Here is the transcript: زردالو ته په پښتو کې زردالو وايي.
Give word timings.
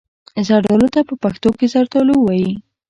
زردالو 0.47 0.87
ته 0.95 1.01
په 1.09 1.13
پښتو 1.23 1.49
کې 1.57 1.65
زردالو 1.73 2.15
وايي. 2.21 2.51